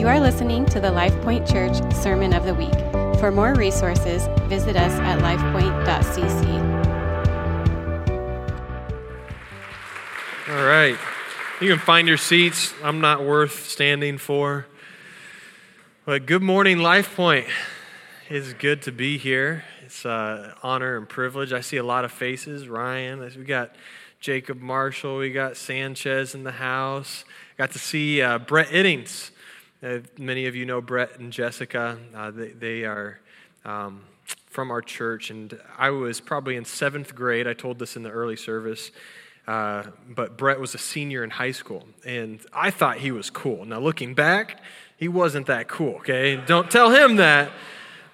[0.00, 2.72] You are listening to the LifePoint Church Sermon of the Week.
[3.20, 6.48] For more resources, visit us at lifepoint.cc.
[10.48, 10.96] All right.
[11.60, 12.72] You can find your seats.
[12.82, 14.64] I'm not worth standing for.
[16.06, 17.50] But good morning, LifePoint.
[18.30, 19.64] It's good to be here.
[19.84, 21.52] It's an uh, honor and privilege.
[21.52, 22.68] I see a lot of faces.
[22.68, 23.74] Ryan, we got
[24.18, 27.26] Jacob Marshall, we got Sanchez in the house.
[27.58, 29.30] Got to see uh, Brett Iddings.
[29.82, 31.96] Uh, many of you know Brett and Jessica.
[32.14, 33.18] Uh, they, they, are
[33.64, 34.02] um,
[34.46, 37.48] from our church, and I was probably in seventh grade.
[37.48, 38.90] I told this in the early service.
[39.46, 43.64] Uh, but Brett was a senior in high school, and I thought he was cool.
[43.64, 44.60] Now, looking back,
[44.98, 46.36] he wasn't that cool, okay?
[46.36, 47.50] Don't tell him that.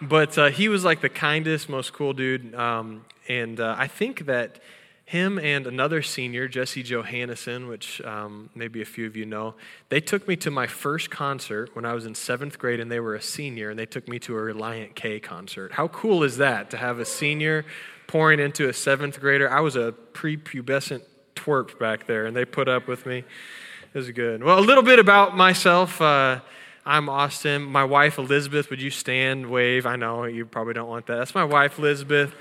[0.00, 2.54] But uh, he was like the kindest, most cool dude.
[2.54, 4.60] Um, and uh, I think that
[5.06, 9.54] him and another senior, Jesse Johannesson, which um, maybe a few of you know,
[9.88, 12.98] they took me to my first concert when I was in seventh grade and they
[12.98, 15.72] were a senior, and they took me to a Relient K concert.
[15.72, 17.64] How cool is that to have a senior
[18.08, 19.48] pouring into a seventh grader?
[19.48, 21.02] I was a prepubescent
[21.36, 23.18] twerp back there, and they put up with me.
[23.18, 24.42] It was good.
[24.42, 26.02] Well, a little bit about myself.
[26.02, 26.40] Uh,
[26.84, 27.62] I'm Austin.
[27.62, 29.86] My wife, Elizabeth, would you stand, wave?
[29.86, 31.16] I know you probably don't want that.
[31.16, 32.34] That's my wife, Elizabeth.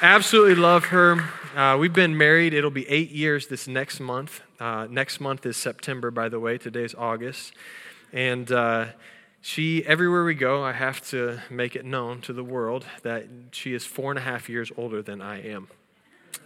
[0.00, 1.28] Absolutely love her.
[1.56, 2.54] Uh, we've been married.
[2.54, 4.42] It'll be eight years this next month.
[4.60, 6.56] Uh, next month is September, by the way.
[6.56, 7.52] Today's August.
[8.12, 8.86] And uh,
[9.40, 13.74] she, everywhere we go, I have to make it known to the world that she
[13.74, 15.66] is four and a half years older than I am.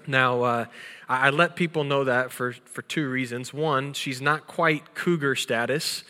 [0.06, 0.64] Now, uh,
[1.06, 3.53] I let people know that for, for two reasons.
[3.53, 6.05] One, she's not quite cougar status.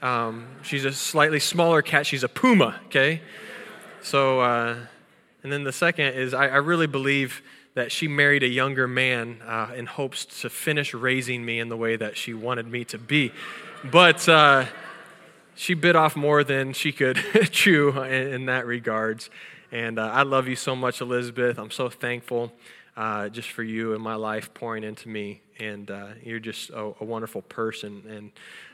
[0.00, 2.06] Um, she's a slightly smaller cat.
[2.06, 3.20] She's a puma, okay?
[4.00, 4.76] So, uh,
[5.46, 7.40] and then the second is I, I really believe
[7.74, 11.76] that she married a younger man uh, in hopes to finish raising me in the
[11.76, 13.30] way that she wanted me to be.
[13.84, 14.64] But uh,
[15.54, 17.14] she bit off more than she could
[17.52, 19.30] chew in, in, that regards.
[19.70, 21.60] And uh, I love you so much, Elizabeth.
[21.60, 22.52] I'm so thankful
[22.96, 25.42] uh, just for you and my life pouring into me.
[25.60, 28.02] And uh, you're just a, a wonderful person.
[28.08, 28.32] And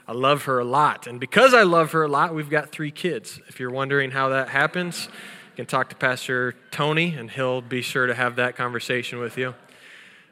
[0.09, 1.07] I love her a lot.
[1.07, 3.41] And because I love her a lot, we've got three kids.
[3.49, 5.11] If you're wondering how that happens,
[5.57, 9.55] can talk to Pastor Tony, and he'll be sure to have that conversation with you.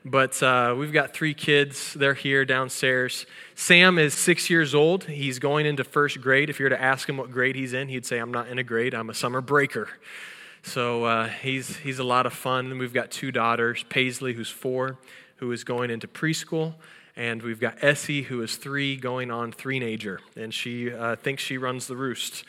[0.03, 1.93] But uh, we've got three kids.
[1.93, 3.27] They're here downstairs.
[3.55, 5.05] Sam is six years old.
[5.05, 6.49] He's going into first grade.
[6.49, 8.59] If you were to ask him what grade he's in, he'd say, I'm not in
[8.59, 9.91] a grade, I'm a summer breaker.
[10.63, 12.79] So uh, he's, he's a lot of fun.
[12.79, 14.97] We've got two daughters Paisley, who's four,
[15.37, 16.75] who is going into preschool.
[17.17, 20.21] And we've got Essie, who is three, going on three-nager.
[20.37, 22.45] And she uh, thinks she runs the roost.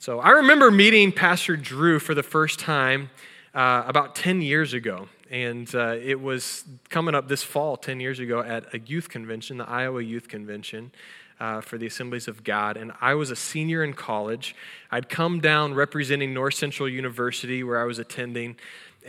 [0.00, 3.10] So I remember meeting Pastor Drew for the first time
[3.54, 5.10] uh, about 10 years ago.
[5.30, 9.58] And uh, it was coming up this fall, 10 years ago, at a youth convention,
[9.58, 10.92] the Iowa Youth Convention.
[11.38, 12.76] Uh, for the Assemblies of God.
[12.76, 14.54] And I was a senior in college.
[14.90, 18.56] I'd come down representing North Central University, where I was attending,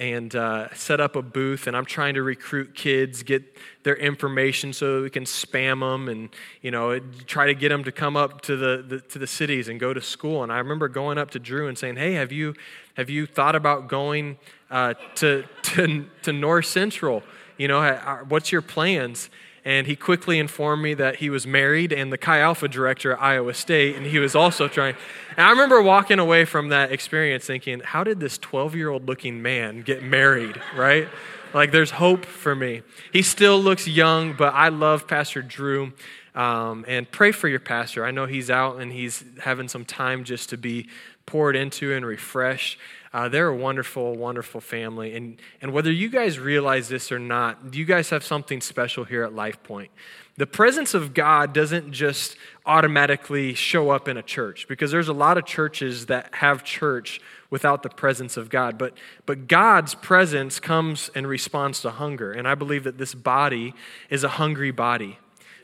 [0.01, 3.43] and uh, set up a booth and i'm trying to recruit kids get
[3.83, 6.29] their information so we can spam them and
[6.63, 9.69] you know try to get them to come up to the, the, to the cities
[9.69, 10.41] and go to school.
[10.41, 12.55] And i remember going up to drew and saying hey have you
[12.95, 14.37] have you thought about going
[14.71, 17.21] uh, to, to, to north central?
[17.57, 19.29] You know what's your plans
[19.63, 23.21] and he quickly informed me that he was married and the Chi Alpha director at
[23.21, 24.95] Iowa State, and he was also trying.
[25.37, 29.07] And I remember walking away from that experience thinking, how did this 12 year old
[29.07, 31.07] looking man get married, right?
[31.53, 32.81] Like, there's hope for me.
[33.11, 35.91] He still looks young, but I love Pastor Drew.
[36.33, 38.05] Um, and pray for your pastor.
[38.05, 40.87] I know he's out and he's having some time just to be
[41.25, 42.79] poured into and refreshed.
[43.13, 45.15] Uh, they're a wonderful, wonderful family.
[45.15, 49.23] And, and whether you guys realize this or not, you guys have something special here
[49.23, 49.91] at Life Point.
[50.37, 55.13] The presence of God doesn't just automatically show up in a church because there's a
[55.13, 58.77] lot of churches that have church without the presence of God.
[58.77, 58.93] But,
[59.25, 62.31] but God's presence comes in response to hunger.
[62.31, 63.73] And I believe that this body
[64.09, 65.19] is a hungry body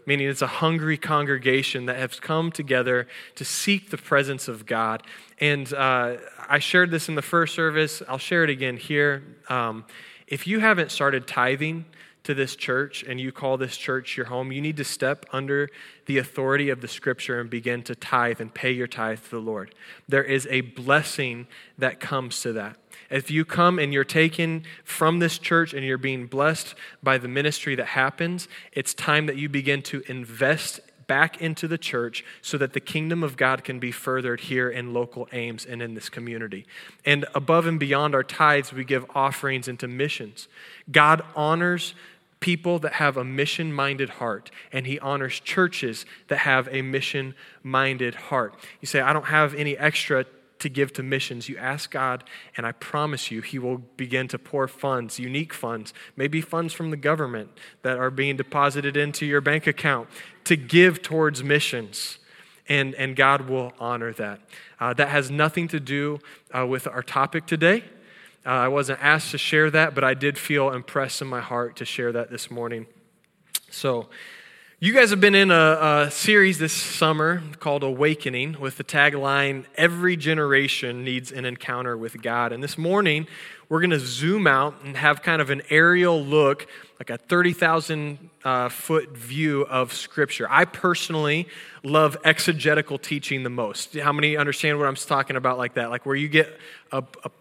[0.07, 5.03] meaning it's a hungry congregation that has come together to seek the presence of God.
[5.39, 6.17] And uh,
[6.49, 9.23] I shared this in the first service, I'll share it again here.
[9.49, 9.85] Um,
[10.25, 11.85] if you haven't started tithing,
[12.27, 15.69] to this church and you call this church your home, you need to step under
[16.07, 19.39] the authority of the scripture and begin to tithe and pay your tithe to the
[19.39, 19.73] Lord.
[20.09, 22.75] There is a blessing that comes to that.
[23.09, 27.27] If you come and you're taken from this church and you're being blessed by the
[27.27, 32.57] ministry that happens, it's time that you begin to invest back into the church so
[32.57, 36.09] that the kingdom of God can be furthered here in local Ames and in this
[36.09, 36.65] community.
[37.05, 40.47] And above and beyond our tithes, we give offerings into missions.
[40.91, 41.95] God honors
[42.39, 47.33] people that have a mission minded heart, and he honors churches that have a mission
[47.63, 48.53] minded heart.
[48.79, 50.25] You say, I don't have any extra
[50.59, 51.49] to give to missions.
[51.49, 52.23] You ask God,
[52.55, 56.91] and I promise you, He will begin to pour funds, unique funds, maybe funds from
[56.91, 57.49] the government
[57.83, 60.09] that are being deposited into your bank account
[60.45, 62.19] to give towards missions.
[62.69, 64.41] And, and God will honor that.
[64.79, 66.19] Uh, that has nothing to do
[66.55, 67.85] uh, with our topic today.
[68.45, 71.75] Uh, I wasn't asked to share that, but I did feel impressed in my heart
[71.77, 72.87] to share that this morning.
[73.69, 74.07] So,
[74.79, 79.65] you guys have been in a, a, series this summer called Awakening with the tagline,
[79.73, 82.51] Every Generation Needs an Encounter with God.
[82.51, 83.25] And this morning,
[83.69, 86.67] we're going to zoom out and have kind of an aerial look,
[86.99, 90.45] like a 30,000 uh, foot view of Scripture.
[90.47, 91.47] I personally
[91.81, 93.97] love exegetical teaching the most.
[93.97, 95.89] How many understand what I'm talking about like that?
[95.89, 96.55] Like where you get
[96.91, 97.31] a, a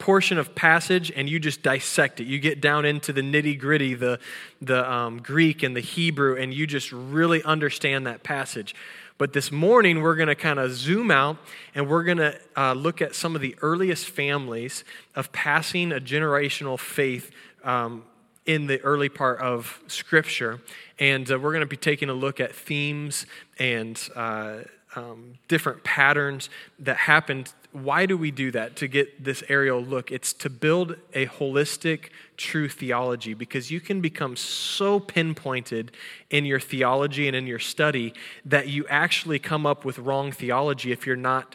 [0.00, 2.26] portion of passage and you just dissect it.
[2.26, 4.18] You get down into the nitty gritty, the,
[4.60, 8.74] the um, Greek and the Hebrew, and you just really understand that passage.
[9.18, 11.36] But this morning, we're going to kind of zoom out
[11.74, 14.82] and we're going to uh, look at some of the earliest families
[15.14, 17.30] of passing a generational faith
[17.62, 18.04] um,
[18.46, 20.60] in the early part of Scripture.
[20.98, 23.26] And uh, we're going to be taking a look at themes
[23.58, 24.60] and uh,
[24.96, 30.10] um, different patterns that happened why do we do that to get this aerial look?
[30.10, 35.92] It's to build a holistic, true theology because you can become so pinpointed
[36.30, 38.12] in your theology and in your study
[38.44, 41.54] that you actually come up with wrong theology if you're not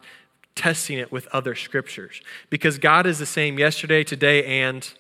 [0.56, 2.22] testing it with other scriptures.
[2.50, 4.94] Because God is the same yesterday, today, and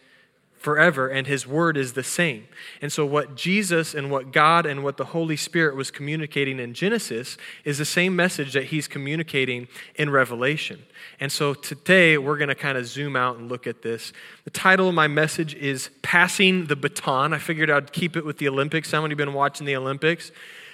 [0.65, 2.47] forever, and his word is the same.
[2.81, 6.73] And so, what Jesus and what God and what the Holy Spirit was communicating in
[6.73, 10.81] Genesis is the same message that he's communicating in Revelation.
[11.19, 14.11] And so, today we're going to kind of zoom out and look at this.
[14.43, 17.31] The title of my message is Passing the Baton.
[17.31, 18.91] I figured I'd keep it with the Olympics.
[18.91, 20.31] How many been watching the Olympics?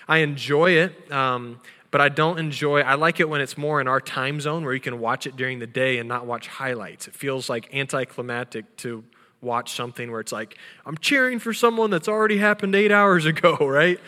[0.07, 1.11] I enjoy it.
[1.11, 1.59] Um,
[1.91, 4.73] but I don't enjoy I like it when it's more in our time zone where
[4.73, 7.09] you can watch it during the day and not watch highlights.
[7.09, 9.03] It feels like anticlimactic to
[9.41, 13.57] watch something where it's like, I'm cheering for someone that's already happened eight hours ago,
[13.61, 13.99] right?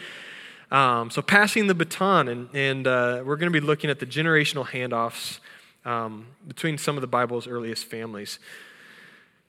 [0.72, 4.08] Um, so, passing the baton, and, and uh, we're going to be looking at the
[4.08, 5.40] generational handoffs
[5.86, 8.40] um, between some of the Bible's earliest families.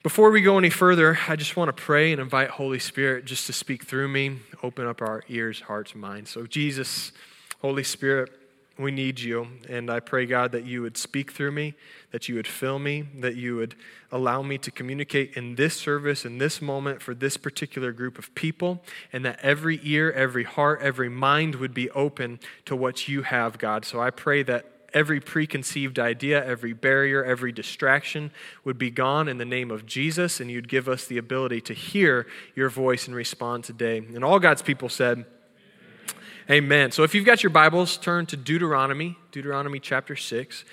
[0.03, 3.47] Before we go any further, I just want to pray and invite Holy Spirit just
[3.47, 6.29] to speak through me, open up our ears, hearts, minds.
[6.29, 7.11] So, Jesus,
[7.59, 8.31] Holy Spirit,
[8.77, 9.47] we need you.
[9.69, 11.75] And I pray, God, that you would speak through me,
[12.11, 13.75] that you would fill me, that you would
[14.11, 18.33] allow me to communicate in this service, in this moment, for this particular group of
[18.35, 18.83] people,
[19.13, 23.57] and that every ear, every heart, every mind would be open to what you have,
[23.57, 23.85] God.
[23.85, 28.31] So I pray that every preconceived idea, every barrier, every distraction
[28.63, 31.73] would be gone in the name of Jesus, and you'd give us the ability to
[31.73, 32.25] hear
[32.55, 33.97] your voice and respond today.
[33.97, 35.25] And all God's people said,
[36.47, 36.91] Amen.
[36.91, 40.63] So if you've got your Bibles, turn to Deuteronomy, Deuteronomy chapter 6.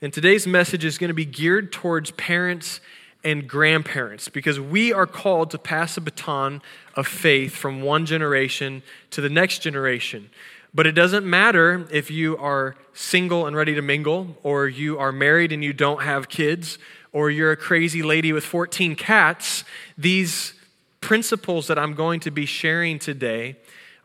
[0.00, 2.80] And today's message is going to be geared towards parents
[3.22, 6.62] and grandparents because we are called to pass a baton
[6.94, 10.30] of faith from one generation to the next generation.
[10.72, 15.12] But it doesn't matter if you are single and ready to mingle, or you are
[15.12, 16.78] married and you don't have kids,
[17.12, 19.64] or you're a crazy lady with 14 cats.
[19.98, 20.54] These
[21.02, 23.56] principles that I'm going to be sharing today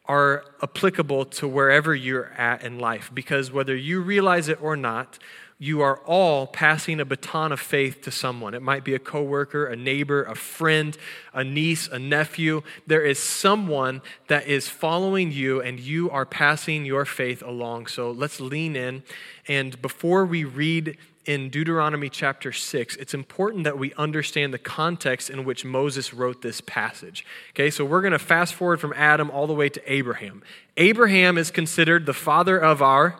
[0.09, 5.19] are applicable to wherever you're at in life because whether you realize it or not,
[5.61, 8.53] you are all passing a baton of faith to someone.
[8.53, 10.97] It might be a coworker, a neighbor, a friend,
[11.33, 12.63] a niece, a nephew.
[12.87, 17.87] There is someone that is following you and you are passing your faith along.
[17.87, 19.03] So let's lean in.
[19.47, 25.29] And before we read in Deuteronomy chapter 6, it's important that we understand the context
[25.29, 27.25] in which Moses wrote this passage.
[27.51, 30.41] Okay, so we're going to fast forward from Adam all the way to Abraham.
[30.77, 33.19] Abraham is considered the father of our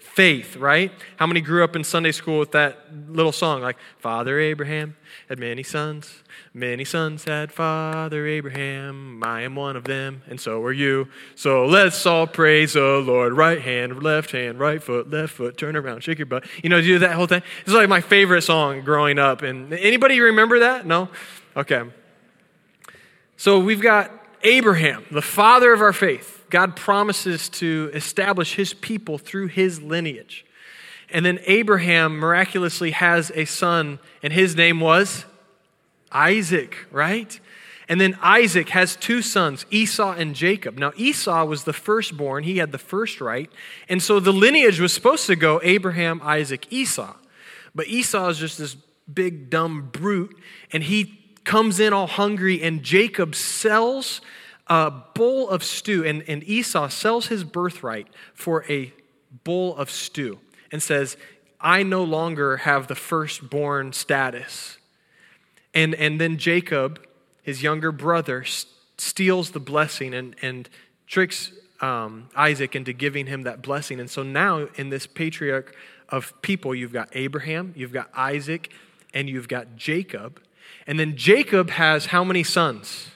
[0.00, 0.90] faith, right?
[1.18, 4.96] How many grew up in Sunday school with that little song, like, Father Abraham
[5.28, 10.62] had many sons, many sons had Father Abraham, I am one of them, and so
[10.62, 11.08] are you.
[11.36, 13.34] So let's all praise the Lord.
[13.34, 16.44] Right hand, left hand, right foot, left foot, turn around, shake your butt.
[16.62, 17.42] You know, do that whole thing.
[17.64, 19.42] It's like my favorite song growing up.
[19.42, 20.86] And anybody remember that?
[20.86, 21.08] No?
[21.56, 21.82] Okay.
[23.36, 24.10] So we've got
[24.42, 26.39] Abraham, the father of our faith.
[26.50, 30.44] God promises to establish his people through his lineage.
[31.08, 35.24] And then Abraham miraculously has a son, and his name was
[36.12, 37.40] Isaac, right?
[37.88, 40.78] And then Isaac has two sons, Esau and Jacob.
[40.78, 43.50] Now, Esau was the firstborn, he had the first right.
[43.88, 47.14] And so the lineage was supposed to go Abraham, Isaac, Esau.
[47.74, 48.76] But Esau is just this
[49.12, 50.36] big, dumb brute,
[50.72, 54.20] and he comes in all hungry, and Jacob sells
[54.70, 58.92] a bowl of stew, and, and Esau sells his birthright for a
[59.42, 60.38] bowl of stew
[60.70, 61.16] and says,
[61.60, 64.78] I no longer have the firstborn status.
[65.74, 67.04] And, and then Jacob,
[67.42, 68.44] his younger brother,
[68.96, 70.68] steals the blessing and, and
[71.06, 73.98] tricks um, Isaac into giving him that blessing.
[73.98, 75.74] And so now, in this patriarch
[76.08, 78.70] of people, you've got Abraham, you've got Isaac,
[79.12, 80.40] and you've got Jacob.
[80.86, 83.08] And then Jacob has how many sons?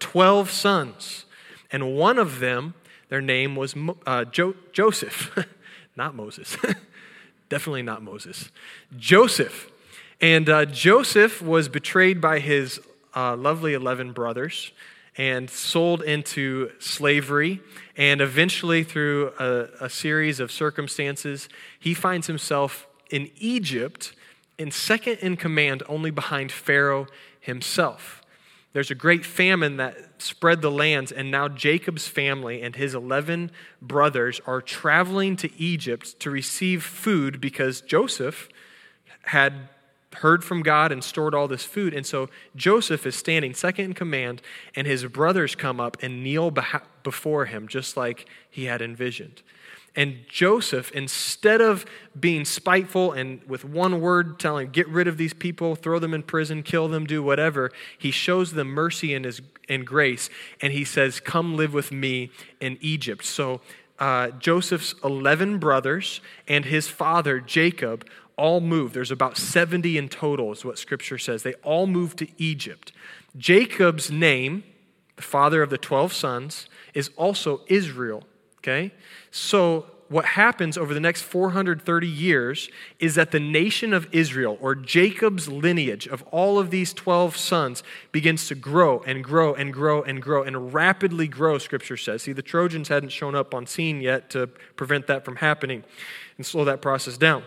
[0.00, 1.24] Twelve sons.
[1.70, 2.74] And one of them,
[3.08, 5.38] their name was uh, jo- Joseph,
[5.96, 6.56] not Moses.
[7.48, 8.50] Definitely not Moses.
[8.96, 9.70] Joseph.
[10.20, 12.80] And uh, Joseph was betrayed by his
[13.14, 14.72] uh, lovely 11 brothers
[15.16, 17.60] and sold into slavery.
[17.96, 24.12] And eventually, through a, a, series of circumstances, he finds himself in Egypt
[24.58, 27.06] in second in command, only behind Pharaoh
[27.40, 28.19] himself.
[28.72, 33.50] There's a great famine that spread the lands, and now Jacob's family and his 11
[33.82, 38.48] brothers are traveling to Egypt to receive food because Joseph
[39.22, 39.68] had
[40.16, 41.94] heard from God and stored all this food.
[41.94, 44.40] And so Joseph is standing second in command,
[44.76, 46.52] and his brothers come up and kneel
[47.02, 49.42] before him, just like he had envisioned.
[50.00, 51.84] And Joseph, instead of
[52.18, 56.22] being spiteful and with one word telling, get rid of these people, throw them in
[56.22, 60.30] prison, kill them, do whatever, he shows them mercy and, his, and grace.
[60.62, 62.30] And he says, Come live with me
[62.62, 63.26] in Egypt.
[63.26, 63.60] So
[63.98, 68.94] uh, Joseph's 11 brothers and his father, Jacob, all moved.
[68.94, 71.42] There's about 70 in total, is what scripture says.
[71.42, 72.92] They all moved to Egypt.
[73.36, 74.64] Jacob's name,
[75.16, 78.24] the father of the 12 sons, is also Israel.
[78.62, 78.92] Okay?
[79.30, 84.74] So, what happens over the next 430 years is that the nation of Israel, or
[84.74, 90.02] Jacob's lineage of all of these 12 sons, begins to grow and grow and grow
[90.02, 92.22] and grow and rapidly grow, scripture says.
[92.22, 95.84] See, the Trojans hadn't shown up on scene yet to prevent that from happening
[96.36, 97.44] and slow that process down.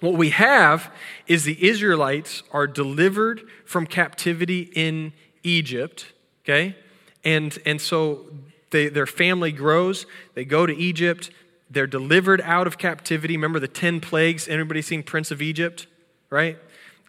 [0.00, 0.90] What we have
[1.26, 5.12] is the Israelites are delivered from captivity in
[5.42, 6.12] Egypt,
[6.44, 6.76] okay?
[7.24, 8.26] And, and so
[8.74, 10.04] they, their family grows,
[10.34, 11.30] they go to Egypt,
[11.70, 13.36] they're delivered out of captivity.
[13.36, 14.48] Remember the 10 plagues?
[14.48, 15.86] Anybody seen Prince of Egypt?
[16.28, 16.58] Right?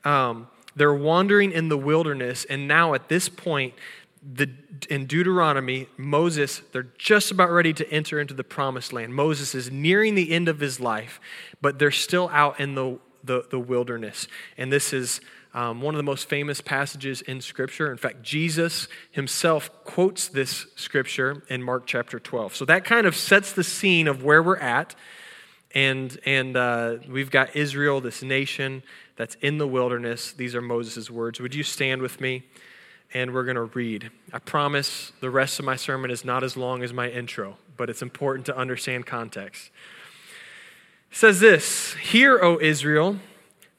[0.03, 3.73] Um, they're wandering in the wilderness, and now at this point,
[4.21, 4.47] the,
[4.89, 9.15] in Deuteronomy, Moses, they're just about ready to enter into the promised land.
[9.15, 11.19] Moses is nearing the end of his life,
[11.61, 14.27] but they're still out in the, the, the wilderness.
[14.55, 15.19] And this is
[15.55, 17.89] um, one of the most famous passages in Scripture.
[17.89, 22.55] In fact, Jesus himself quotes this scripture in Mark chapter 12.
[22.55, 24.95] So that kind of sets the scene of where we're at.
[25.73, 28.83] And, and uh, we've got Israel, this nation
[29.15, 30.33] that's in the wilderness.
[30.33, 31.39] These are Moses' words.
[31.39, 32.43] Would you stand with me?
[33.13, 34.11] and we're going to read.
[34.33, 37.89] I promise the rest of my sermon is not as long as my intro, but
[37.89, 39.69] it's important to understand context.
[41.11, 43.17] It says this Hear, O Israel,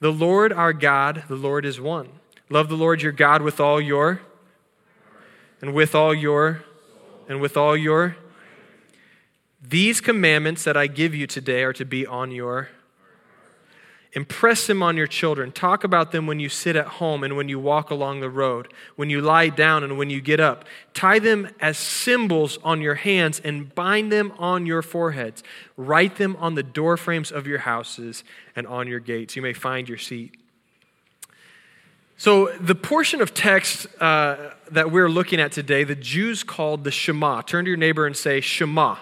[0.01, 2.09] the Lord our God, the Lord is one.
[2.49, 4.21] Love the Lord your God with all your,
[5.61, 6.63] and with all your,
[7.29, 8.17] and with all your.
[9.61, 12.69] These commandments that I give you today are to be on your
[14.13, 15.53] Impress them on your children.
[15.53, 18.73] Talk about them when you sit at home and when you walk along the road,
[18.97, 20.65] when you lie down and when you get up.
[20.95, 25.43] Tie them as symbols on your hands and bind them on your foreheads.
[25.77, 29.37] Write them on the doorframes of your houses and on your gates.
[29.37, 30.37] You may find your seat.
[32.19, 36.91] So, the portion of text uh, that we're looking at today, the Jews called the
[36.91, 37.43] Shema.
[37.43, 38.97] Turn to your neighbor and say, Shema.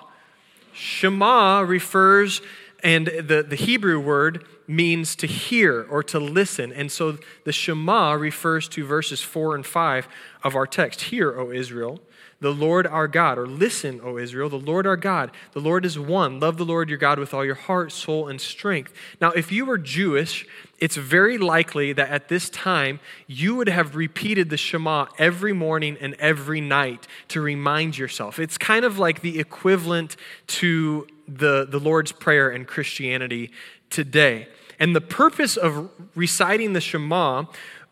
[0.72, 2.42] Shema refers,
[2.82, 6.72] and the, the Hebrew word means to hear or to listen.
[6.72, 10.08] And so the Shema refers to verses 4 and 5
[10.42, 11.02] of our text.
[11.02, 12.00] Hear, O Israel,
[12.40, 15.30] the Lord our God, or listen, O Israel, the Lord our God.
[15.52, 16.40] The Lord is one.
[16.40, 18.92] Love the Lord your God with all your heart, soul, and strength.
[19.20, 20.46] Now, if you were Jewish,
[20.78, 25.96] it's very likely that at this time you would have repeated the Shema every morning
[26.00, 28.38] and every night to remind yourself.
[28.38, 30.16] It's kind of like the equivalent
[30.48, 33.52] to the, the Lord's Prayer in Christianity
[33.94, 34.48] today.
[34.78, 37.44] And the purpose of reciting the Shema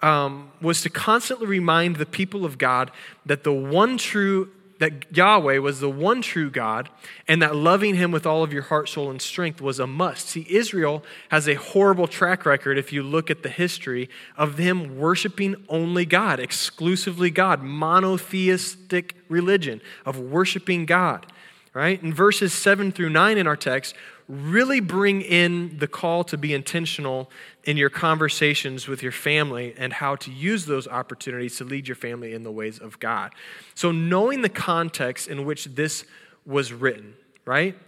[0.02, 2.90] um, was to constantly remind the people of God
[3.24, 4.50] that the one true
[4.82, 6.88] that Yahweh was the one true God
[7.28, 10.30] and that loving him with all of your heart, soul, and strength was a must.
[10.30, 14.98] See, Israel has a horrible track record, if you look at the history, of them
[14.98, 21.26] worshiping only God, exclusively God, monotheistic religion of worshiping God.
[21.74, 22.02] Right?
[22.02, 23.94] In verses 7 through 9 in our text,
[24.32, 27.30] really bring in the call to be intentional
[27.64, 31.94] in your conversations with your family and how to use those opportunities to lead your
[31.94, 33.34] family in the ways of God.
[33.74, 36.06] So, knowing the context in which this
[36.46, 37.12] was written,
[37.44, 37.78] right?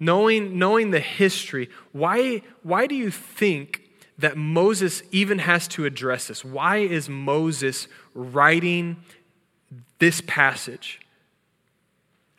[0.00, 3.82] Knowing, knowing the history, why, why do you think
[4.18, 6.44] that Moses even has to address this?
[6.44, 8.96] Why is Moses writing
[10.00, 11.00] this passage?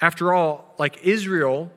[0.02, 1.72] After all, like Israel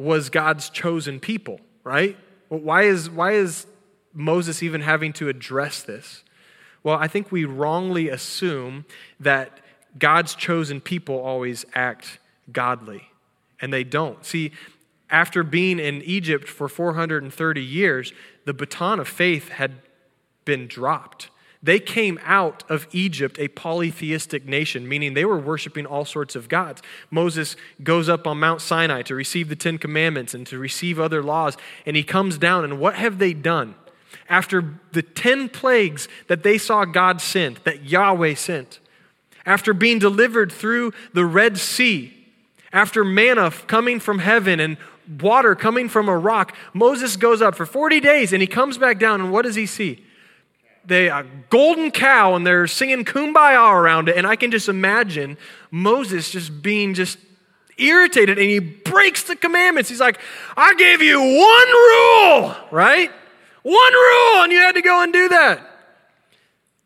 [0.00, 2.16] was God's chosen people, right?
[2.48, 3.66] Why is, why is
[4.14, 6.24] Moses even having to address this?
[6.82, 8.86] Well, I think we wrongly assume
[9.20, 9.60] that
[9.98, 12.18] God's chosen people always act
[12.50, 13.10] godly,
[13.60, 14.24] and they don't.
[14.24, 14.52] See,
[15.10, 18.14] after being in Egypt for 430 years,
[18.46, 19.82] the baton of faith had
[20.46, 21.28] been dropped.
[21.62, 26.48] They came out of Egypt a polytheistic nation, meaning they were worshiping all sorts of
[26.48, 26.80] gods.
[27.10, 31.22] Moses goes up on Mount Sinai to receive the Ten Commandments and to receive other
[31.22, 33.74] laws, and he comes down, and what have they done?
[34.28, 38.78] After the 10 plagues that they saw God send, that Yahweh sent,
[39.44, 42.16] after being delivered through the Red Sea,
[42.72, 44.78] after manna coming from heaven and
[45.20, 48.98] water coming from a rock, Moses goes up for 40 days and he comes back
[48.98, 50.06] down, and what does he see?
[50.84, 55.36] They a golden cow and they're singing kumbaya around it and i can just imagine
[55.70, 57.18] moses just being just
[57.78, 60.18] irritated and he breaks the commandments he's like
[60.56, 63.10] i gave you one rule right
[63.62, 65.60] one rule and you had to go and do that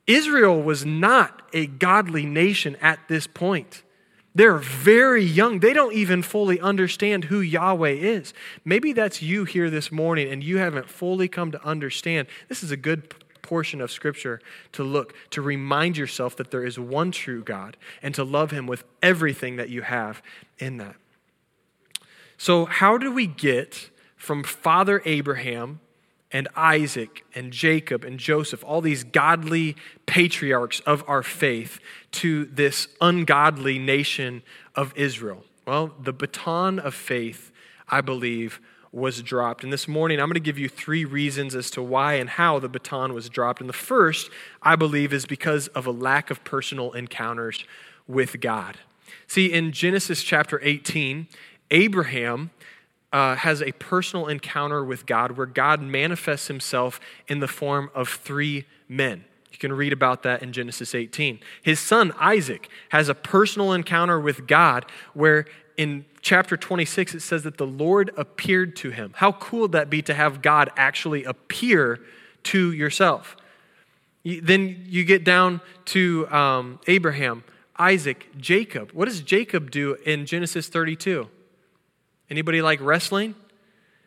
[0.06, 3.82] israel was not a godly nation at this point
[4.34, 5.60] they're very young.
[5.60, 8.34] They don't even fully understand who Yahweh is.
[8.64, 12.26] Maybe that's you here this morning and you haven't fully come to understand.
[12.48, 14.40] This is a good portion of Scripture
[14.72, 18.66] to look, to remind yourself that there is one true God and to love Him
[18.66, 20.20] with everything that you have
[20.58, 20.96] in that.
[22.36, 25.80] So, how do we get from Father Abraham
[26.32, 31.78] and Isaac and Jacob and Joseph, all these godly patriarchs of our faith,
[32.12, 34.42] to this ungodly nation
[34.74, 35.44] of Israel?
[35.66, 37.52] Well, the baton of faith,
[37.88, 38.60] I believe,
[38.94, 39.64] was dropped.
[39.64, 42.60] And this morning, I'm going to give you three reasons as to why and how
[42.60, 43.60] the baton was dropped.
[43.60, 44.30] And the first,
[44.62, 47.64] I believe, is because of a lack of personal encounters
[48.06, 48.78] with God.
[49.26, 51.26] See, in Genesis chapter 18,
[51.72, 52.50] Abraham
[53.12, 58.08] uh, has a personal encounter with God where God manifests himself in the form of
[58.08, 59.24] three men.
[59.50, 61.40] You can read about that in Genesis 18.
[61.62, 67.42] His son Isaac has a personal encounter with God where in chapter 26, it says
[67.42, 69.12] that the Lord appeared to him.
[69.16, 72.00] How cool would that be to have God actually appear
[72.44, 73.36] to yourself?
[74.24, 77.44] Then you get down to um, Abraham,
[77.76, 78.92] Isaac, Jacob.
[78.92, 81.28] What does Jacob do in Genesis 32?
[82.30, 83.34] Anybody like wrestling?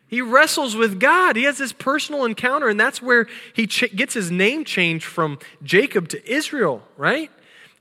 [0.07, 1.35] He wrestles with God.
[1.35, 5.37] He has this personal encounter, and that's where he ch- gets his name changed from
[5.61, 7.29] Jacob to Israel, right?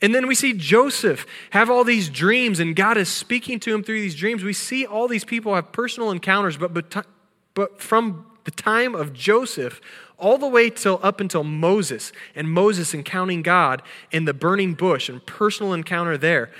[0.02, 3.82] And then we see Joseph have all these dreams, and God is speaking to him
[3.82, 4.44] through these dreams.
[4.44, 7.06] We see all these people have personal encounters, but, but,
[7.54, 9.80] but from the time of Joseph
[10.18, 15.08] all the way till up until Moses, and Moses encountering God in the burning bush
[15.08, 16.50] and personal encounter there,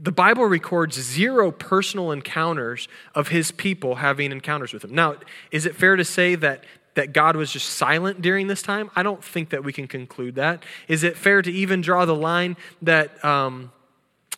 [0.00, 4.94] the Bible records zero personal encounters of his people having encounters with him.
[4.94, 5.16] Now,
[5.50, 8.90] is it fair to say that that God was just silent during this time?
[8.94, 10.62] I don't think that we can conclude that.
[10.88, 13.72] Is it fair to even draw the line that um,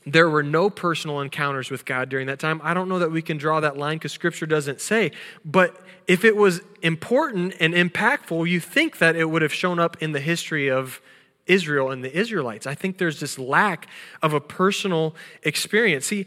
[0.06, 2.60] there were no personal encounters with God during that time?
[2.62, 5.12] I don't know that we can draw that line because Scripture doesn't say.
[5.44, 10.00] But if it was important and impactful, you think that it would have shown up
[10.02, 11.00] in the history of
[11.46, 12.66] Israel and the Israelites.
[12.66, 13.88] I think there's this lack
[14.22, 16.06] of a personal experience.
[16.06, 16.26] See,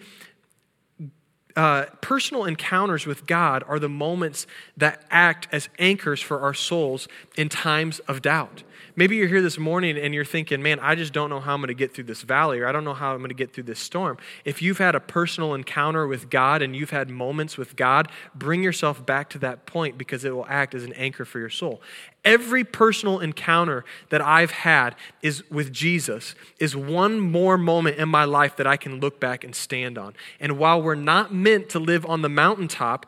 [1.58, 4.46] uh, personal encounters with God are the moments
[4.78, 8.62] that act as anchors for our souls in times of doubt.
[8.98, 11.60] Maybe you're here this morning and you're thinking, man, I just don't know how I'm
[11.60, 13.54] going to get through this valley, or I don't know how I'm going to get
[13.54, 14.18] through this storm.
[14.44, 18.64] If you've had a personal encounter with God and you've had moments with God, bring
[18.64, 21.80] yourself back to that point because it will act as an anchor for your soul.
[22.26, 28.24] Every personal encounter that I've had is with Jesus is one more moment in my
[28.24, 30.16] life that I can look back and stand on.
[30.40, 33.06] And while we're not meant to live on the mountaintop,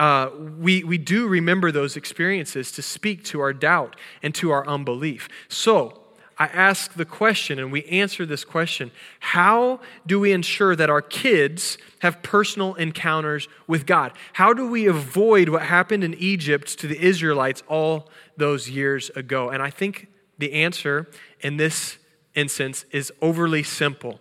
[0.00, 4.66] uh, we, we do remember those experiences to speak to our doubt and to our
[4.66, 5.28] unbelief.
[5.48, 5.98] So,
[6.38, 11.02] I ask the question and we answer this question How do we ensure that our
[11.02, 14.12] kids have personal encounters with God?
[14.32, 18.08] How do we avoid what happened in Egypt to the Israelites all
[18.38, 19.50] those years ago?
[19.50, 20.08] And I think
[20.38, 21.08] the answer
[21.40, 21.98] in this
[22.34, 24.18] instance is overly simple.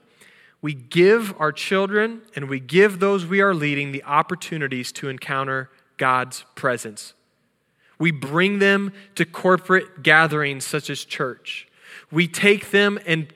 [0.61, 5.69] We give our children and we give those we are leading the opportunities to encounter
[5.97, 7.13] God's presence.
[7.97, 11.67] We bring them to corporate gatherings such as church.
[12.11, 13.33] We take them and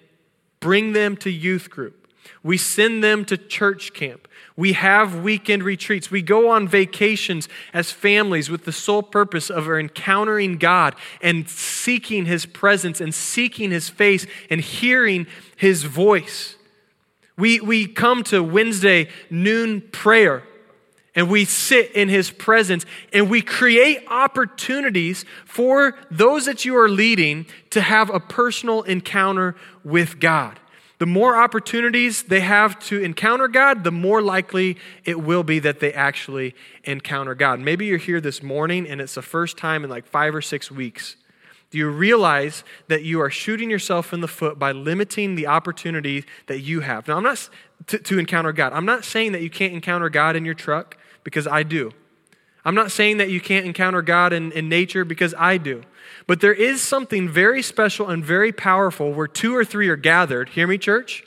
[0.60, 2.08] bring them to youth group.
[2.42, 4.28] We send them to church camp.
[4.56, 6.12] We have weekend retreats.
[6.12, 12.26] We go on vacations as families with the sole purpose of encountering God and seeking
[12.26, 16.56] His presence and seeking His face and hearing His voice.
[17.38, 20.44] We, we come to Wednesday noon prayer
[21.16, 26.90] and we sit in his presence and we create opportunities for those that you are
[26.90, 30.60] leading to have a personal encounter with God.
[31.00, 35.80] The more opportunities they have to encounter God, the more likely it will be that
[35.80, 37.60] they actually encounter God.
[37.60, 40.72] Maybe you're here this morning and it's the first time in like five or six
[40.72, 41.16] weeks.
[41.74, 46.24] Do you realize that you are shooting yourself in the foot by limiting the opportunity
[46.46, 47.08] that you have?
[47.08, 47.50] Now, I'm not
[47.88, 48.74] to, to encounter God.
[48.74, 51.92] I'm not saying that you can't encounter God in your truck because I do.
[52.64, 55.82] I'm not saying that you can't encounter God in, in nature because I do.
[56.28, 60.50] But there is something very special and very powerful where two or three are gathered.
[60.50, 61.24] Hear me, church?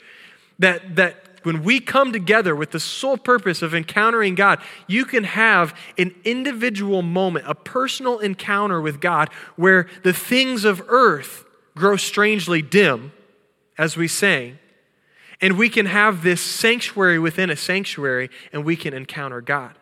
[0.59, 5.23] That, that when we come together with the sole purpose of encountering God, you can
[5.23, 11.45] have an individual moment, a personal encounter with God where the things of earth
[11.75, 13.11] grow strangely dim,
[13.77, 14.57] as we sang.
[15.39, 19.76] And we can have this sanctuary within a sanctuary and we can encounter God.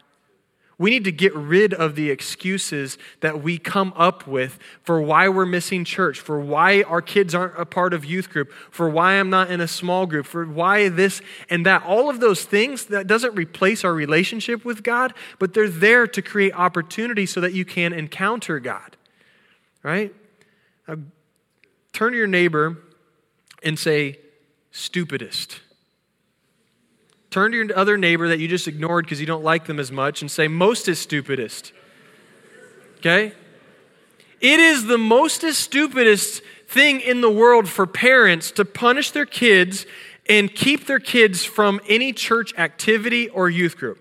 [0.77, 5.29] We need to get rid of the excuses that we come up with for why
[5.29, 9.13] we're missing church, for why our kids aren't a part of youth group, for why
[9.13, 11.83] I'm not in a small group, for why this and that.
[11.83, 16.21] All of those things that doesn't replace our relationship with God, but they're there to
[16.21, 18.97] create opportunity so that you can encounter God.
[19.81, 20.13] Right?
[20.87, 20.97] Now,
[21.93, 22.77] turn to your neighbor
[23.63, 24.19] and say,
[24.71, 25.61] stupidest.
[27.35, 29.91] Turn to your other neighbor that you just ignored because you don't like them as
[29.91, 31.73] much and say, mostest stupidest.
[32.99, 33.33] Okay?
[34.39, 39.85] It is the mostest stupidest thing in the world for parents to punish their kids
[40.29, 43.99] and keep their kids from any church activity or youth group.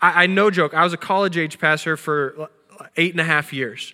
[0.00, 2.48] I, I no joke, I was a college age pastor for
[2.96, 3.92] eight and a half years.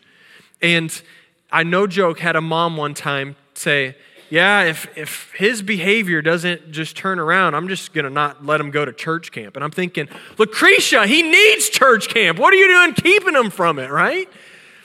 [0.62, 1.02] And
[1.50, 3.96] I no joke had a mom one time say,
[4.30, 8.60] yeah, if, if his behavior doesn't just turn around, I'm just going to not let
[8.60, 9.56] him go to church camp.
[9.56, 12.38] And I'm thinking, Lucretia, he needs church camp.
[12.38, 14.28] What are you doing keeping him from it, right?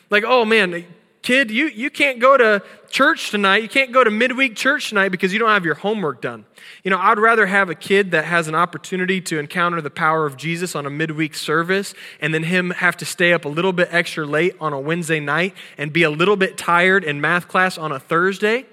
[0.10, 0.86] Like, oh man,
[1.22, 3.62] kid, you, you can't go to church tonight.
[3.62, 6.46] You can't go to midweek church tonight because you don't have your homework done.
[6.84, 10.26] You know, I'd rather have a kid that has an opportunity to encounter the power
[10.26, 13.74] of Jesus on a midweek service and then him have to stay up a little
[13.74, 17.48] bit extra late on a Wednesday night and be a little bit tired in math
[17.48, 18.66] class on a Thursday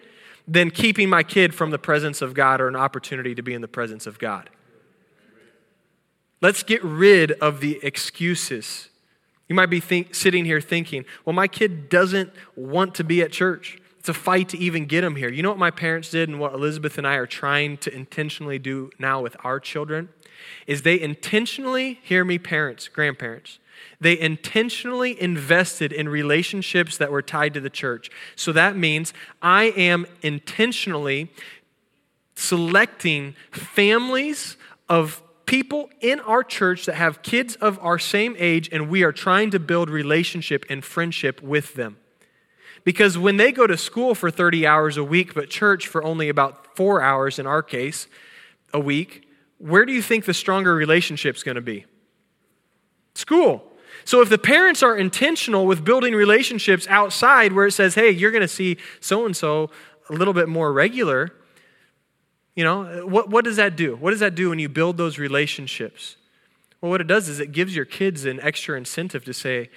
[0.46, 3.60] than keeping my kid from the presence of God or an opportunity to be in
[3.60, 4.50] the presence of God.
[6.40, 8.88] Let's get rid of the excuses.
[9.48, 13.30] You might be think, sitting here thinking, well, my kid doesn't want to be at
[13.30, 13.78] church.
[14.00, 15.30] It's a fight to even get him here.
[15.30, 18.58] You know what my parents did and what Elizabeth and I are trying to intentionally
[18.58, 20.08] do now with our children?
[20.66, 23.60] Is they intentionally, hear me, parents, grandparents,
[24.00, 28.10] they intentionally invested in relationships that were tied to the church.
[28.36, 31.30] So that means I am intentionally
[32.34, 34.56] selecting families
[34.88, 39.12] of people in our church that have kids of our same age, and we are
[39.12, 41.98] trying to build relationship and friendship with them.
[42.84, 46.28] Because when they go to school for 30 hours a week, but church for only
[46.28, 48.08] about four hours in our case
[48.72, 51.84] a week, where do you think the stronger relationship's going to be?
[53.14, 53.64] School.
[54.04, 58.30] So if the parents are intentional with building relationships outside where it says, hey, you're
[58.30, 59.70] going to see so and so
[60.10, 61.32] a little bit more regular,
[62.54, 63.96] you know, what, what does that do?
[63.96, 66.16] What does that do when you build those relationships?
[66.80, 69.70] Well, what it does is it gives your kids an extra incentive to say,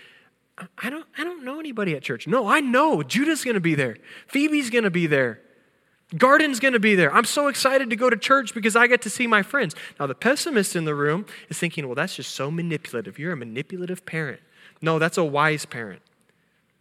[0.78, 2.28] I don't, I don't know anybody at church.
[2.28, 3.04] No, I know.
[3.04, 3.98] Judah's going to be there.
[4.28, 5.42] Phoebe's going to be there.
[6.18, 7.14] Garden's going to be there.
[7.14, 9.76] I'm so excited to go to church because I get to see my friends.
[10.00, 13.18] Now, the pessimist in the room is thinking, well, that's just so manipulative.
[13.18, 14.40] You're a manipulative parent.
[14.82, 16.02] No, that's a wise parent.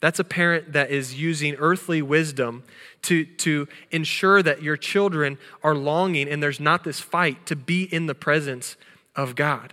[0.01, 2.65] That's a parent that is using earthly wisdom
[3.03, 7.85] to, to ensure that your children are longing and there's not this fight to be
[7.85, 8.77] in the presence
[9.17, 9.73] of God.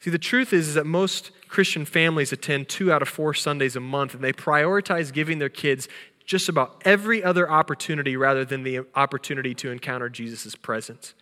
[0.00, 3.76] See, the truth is, is that most Christian families attend two out of four Sundays
[3.76, 5.88] a month and they prioritize giving their kids
[6.30, 11.12] just about every other opportunity rather than the opportunity to encounter Jesus' presence.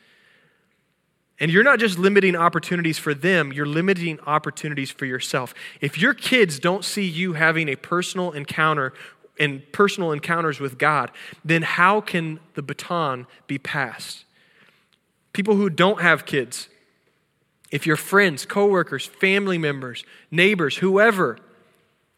[1.41, 5.55] And you're not just limiting opportunities for them, you're limiting opportunities for yourself.
[5.81, 8.93] If your kids don't see you having a personal encounter
[9.41, 11.11] and personal encounters with God,
[11.43, 14.27] then how can the baton be passed?
[15.33, 16.69] People who don't have kids,
[17.71, 21.39] If your friends, coworkers, family members, neighbors, whoever,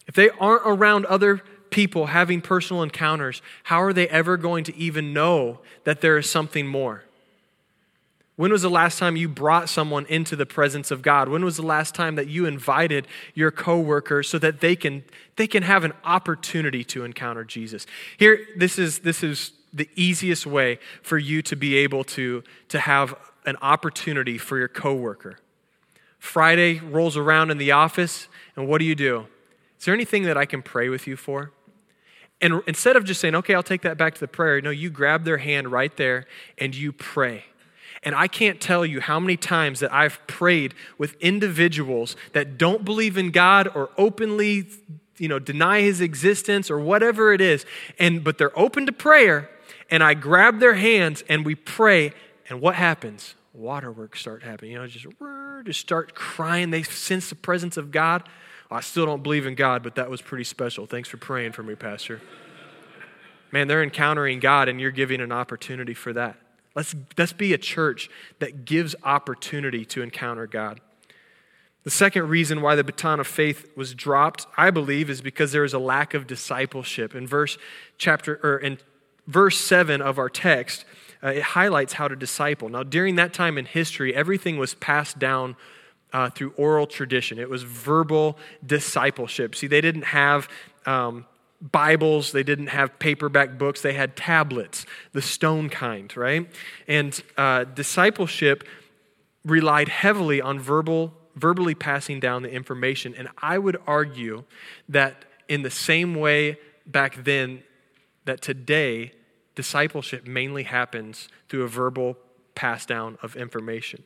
[0.09, 4.77] if they aren't around other people having personal encounters, how are they ever going to
[4.77, 7.05] even know that there is something more?
[8.41, 11.29] When was the last time you brought someone into the presence of God?
[11.29, 15.05] When was the last time that you invited your coworker so that they can
[15.37, 17.85] they can have an opportunity to encounter Jesus?
[18.17, 22.81] Here this is this is the easiest way for you to be able to to
[22.81, 25.39] have an opportunity for your coworker.
[26.19, 29.27] Friday rolls around in the office and what do you do?
[29.79, 31.53] Is there anything that I can pray with you for?
[32.41, 34.91] And instead of just saying, okay, I'll take that back to the prayer, no, you
[34.91, 36.27] grab their hand right there
[36.57, 37.45] and you pray.
[38.03, 42.85] And I can't tell you how many times that I've prayed with individuals that don't
[42.85, 44.69] believe in God or openly,
[45.19, 47.67] you know, deny his existence or whatever it is.
[47.99, 49.51] And but they're open to prayer,
[49.91, 52.15] and I grab their hands and we pray,
[52.49, 53.35] and what happens?
[53.53, 54.73] Waterworks start happening.
[54.73, 55.07] You know, just
[55.67, 56.71] just start crying.
[56.71, 58.23] They sense the presence of God.
[58.71, 60.87] I still don't believe in God, but that was pretty special.
[60.87, 62.21] Thanks for praying for me, Pastor.
[63.53, 66.37] Man, they're encountering God, and you're giving an opportunity for that.
[66.77, 70.81] Let's, let's be a church that gives opportunity to encounter God.
[71.83, 75.65] The second reason why the baton of faith was dropped, I believe, is because there
[75.65, 77.15] is a lack of discipleship.
[77.15, 77.59] In verse
[77.99, 78.79] chapter or in
[79.27, 80.85] verse 7 of our text,
[81.23, 82.69] uh, it highlights how to disciple.
[82.69, 85.57] Now, during that time in history, everything was passed down
[86.13, 87.39] uh, through oral tradition.
[87.39, 89.55] It was verbal discipleship.
[89.55, 90.49] See, they didn't have
[90.87, 91.27] um,
[91.61, 96.51] Bibles, they didn't have paperback books, they had tablets, the stone kind, right?
[96.89, 98.65] And uh, discipleship
[99.45, 103.15] relied heavily on verbal, verbally passing down the information.
[103.15, 104.45] And I would argue
[104.89, 107.63] that in the same way back then,
[108.25, 109.13] that today,
[109.55, 112.17] discipleship mainly happens through a verbal
[112.55, 114.03] pass down of information.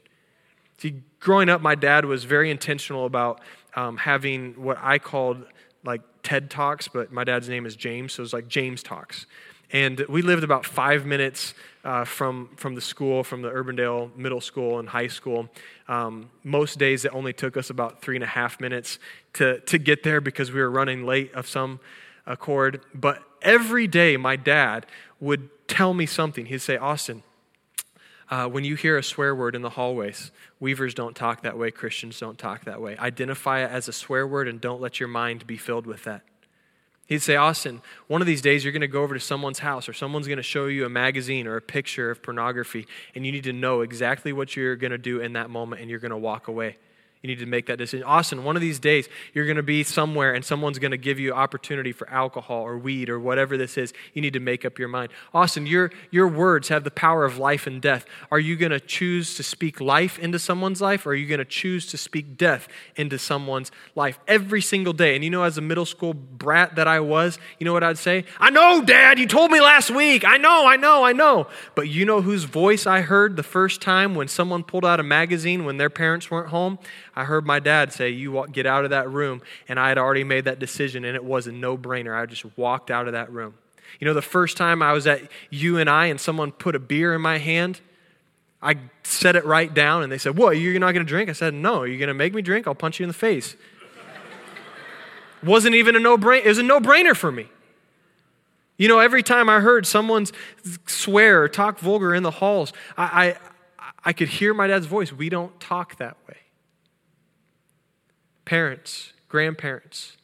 [0.79, 3.41] See, growing up, my dad was very intentional about
[3.75, 5.45] um, having what I called
[5.85, 9.27] like TED Talks, but my dad's name is James, so it was like James Talks.
[9.73, 14.41] And we lived about five minutes uh, from, from the school, from the Urbandale Middle
[14.41, 15.49] School and high school.
[15.89, 18.99] Um, most days it only took us about three and a half minutes
[19.35, 21.81] to, to get there because we were running late of some
[22.27, 22.83] accord.
[22.95, 24.87] But every day my dad
[25.21, 26.47] would tell me something.
[26.47, 27.23] He'd say, Austin,
[28.31, 31.71] uh, when you hear a swear word in the hallways, Weavers don't talk that way,
[31.71, 32.97] Christians don't talk that way.
[32.97, 36.23] Identify it as a swear word and don't let your mind be filled with that.
[37.07, 39.89] He'd say, Austin, one of these days you're going to go over to someone's house
[39.89, 43.33] or someone's going to show you a magazine or a picture of pornography, and you
[43.33, 46.11] need to know exactly what you're going to do in that moment, and you're going
[46.11, 46.79] to walk away.
[47.25, 48.05] You need to make that decision.
[48.05, 51.19] Austin, one of these days, you're going to be somewhere and someone's going to give
[51.19, 53.95] you opportunity for alcohol or weed or whatever this is.
[54.13, 55.11] You need to make up your mind.
[55.33, 58.05] Austin, your, your words have the power of life and death.
[58.31, 61.39] Are you going to choose to speak life into someone's life or are you going
[61.39, 65.15] to choose to speak death into someone's life every single day?
[65.15, 67.97] And you know, as a middle school brat that I was, you know what I'd
[67.97, 68.27] say?
[68.39, 70.27] I know, Dad, you told me last week.
[70.27, 71.47] I know, I know, I know.
[71.75, 75.03] But you know whose voice I heard the first time when someone pulled out a
[75.03, 76.79] magazine when their parents weren't home?
[77.17, 79.43] I heard my dad say, You get out of that room.
[79.69, 82.19] And I had already made that decision, and it was a no brainer.
[82.19, 83.55] I just walked out of that room.
[84.01, 86.81] You know, the first time I was at you and I, and someone put a
[86.81, 87.81] beer in my hand,
[88.61, 91.31] I set it right down, and they said, What, you're not going to drink?
[91.31, 92.67] I said, No, you're going to make me drink?
[92.67, 93.57] I'll punch you in the face.
[95.43, 96.45] Wasn't even a no brainer.
[96.45, 97.49] It was a no brainer for me.
[98.77, 100.27] You know, every time I heard someone
[100.87, 103.37] swear or talk vulgar in the halls, I, I,
[104.07, 105.13] I could hear my dad's voice.
[105.13, 106.37] We don't talk that way.
[108.45, 110.17] Parents, grandparents,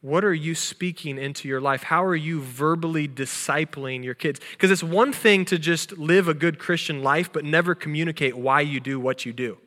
[0.00, 1.84] what are you speaking into your life?
[1.84, 4.40] How are you verbally discipling your kids?
[4.50, 8.62] Because it's one thing to just live a good Christian life, but never communicate why
[8.62, 9.58] you do what you do,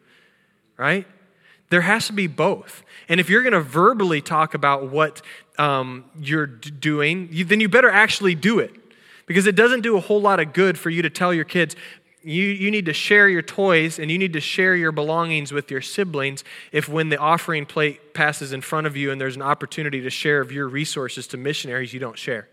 [0.75, 1.07] right?
[1.69, 2.83] There has to be both.
[3.07, 5.21] And if you're going to verbally talk about what
[5.57, 8.71] um, you're doing, you, then you better actually do it.
[9.25, 11.75] Because it doesn't do a whole lot of good for you to tell your kids,
[12.25, 15.69] you, you need to share your toys and you need to share your belongings with
[15.69, 19.43] your siblings if when the offering plate passes in front of you and there's an
[19.43, 22.49] opportunity to share of your resources to missionaries, you don't share.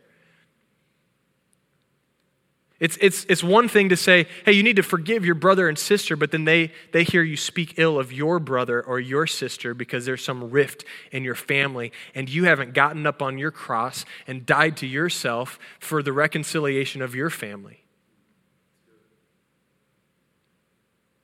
[2.81, 5.79] It's, it's, it's one thing to say, hey, you need to forgive your brother and
[5.79, 9.73] sister, but then they, they hear you speak ill of your brother or your sister
[9.73, 14.05] because there's some rift in your family, and you haven't gotten up on your cross
[14.27, 17.82] and died to yourself for the reconciliation of your family.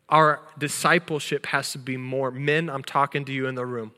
[0.08, 2.30] Our discipleship has to be more.
[2.30, 3.92] Men, I'm talking to you in the room.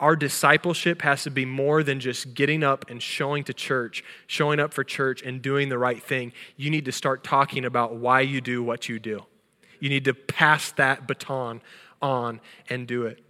[0.00, 4.58] Our discipleship has to be more than just getting up and showing to church, showing
[4.58, 6.32] up for church and doing the right thing.
[6.56, 9.26] You need to start talking about why you do what you do.
[9.78, 11.60] You need to pass that baton
[12.00, 13.22] on and do it.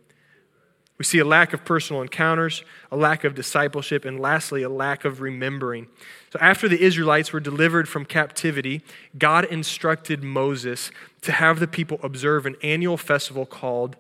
[0.97, 5.07] We see a lack of personal encounters, a lack of discipleship, and lastly, a lack
[5.07, 5.89] of remembering.
[6.31, 8.83] So, after the Israelites were delivered from captivity,
[9.17, 10.91] God instructed Moses
[11.23, 13.97] to have the people observe an annual festival called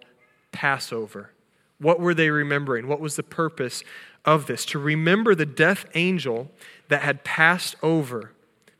[0.52, 1.32] Passover.
[1.78, 2.88] What were they remembering?
[2.88, 3.82] What was the purpose
[4.24, 4.64] of this?
[4.66, 6.50] To remember the death angel
[6.88, 8.32] that had passed over.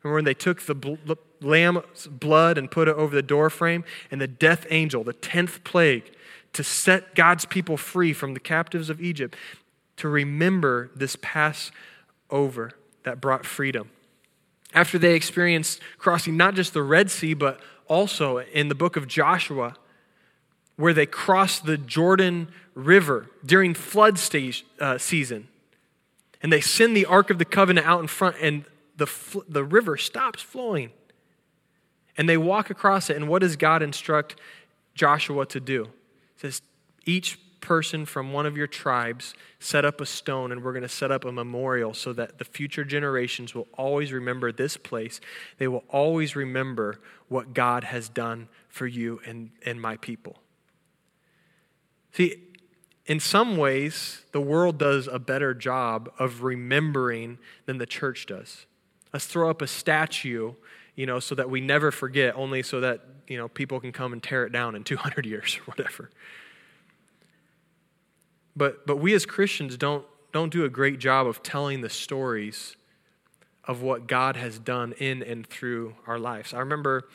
[0.02, 4.28] Remember when they took the lamb's blood and put it over the doorframe, and the
[4.28, 6.12] death angel, the 10th plague,
[6.52, 9.36] to set God's people free from the captives of Egypt,
[9.96, 12.72] to remember this Passover
[13.02, 13.90] that brought freedom.
[14.72, 19.08] After they experienced crossing not just the Red Sea, but also in the book of
[19.08, 19.76] Joshua,
[20.76, 25.48] where they crossed the Jordan River during flood stage, uh, season.
[26.40, 28.64] And they send the Ark of the Covenant out in front, and
[28.96, 29.10] the,
[29.48, 30.92] the river stops flowing.
[32.16, 34.36] And they walk across it, and what does God instruct
[34.94, 35.88] Joshua to do?
[36.36, 36.62] says,
[37.04, 40.88] Each person from one of your tribes set up a stone, and we're going to
[40.88, 45.20] set up a memorial so that the future generations will always remember this place.
[45.58, 50.38] They will always remember what God has done for you and, and my people.
[52.12, 52.36] See,
[53.06, 58.66] in some ways, the world does a better job of remembering than the church does.
[59.12, 60.52] Let's throw up a statue,
[60.94, 64.12] you know, so that we never forget, only so that, you know, people can come
[64.12, 66.10] and tear it down in 200 years or whatever.
[68.56, 72.76] But, but we as Christians don't, don't do a great job of telling the stories
[73.64, 76.52] of what God has done in and through our lives.
[76.52, 77.08] I remember